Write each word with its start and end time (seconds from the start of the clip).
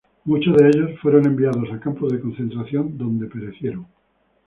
Muchos 0.25 0.57
de 0.57 0.67
ellos 0.69 0.99
fueron 0.99 1.27
enviados 1.27 1.71
a 1.71 1.79
campos 1.79 2.11
de 2.11 2.19
concentración 2.19 2.97
donde 2.97 3.27
perecieron. 3.27 3.85